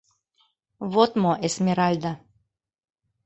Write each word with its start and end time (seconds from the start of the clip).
Вот 0.93 1.11
мо, 1.21 1.33
Эсмеральда. 1.47 2.11